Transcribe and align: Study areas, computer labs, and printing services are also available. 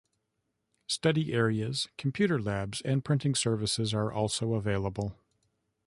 Study 0.87 1.31
areas, 1.31 1.87
computer 1.95 2.41
labs, 2.41 2.81
and 2.81 3.05
printing 3.05 3.35
services 3.35 3.93
are 3.93 4.11
also 4.11 4.55
available. 4.55 5.15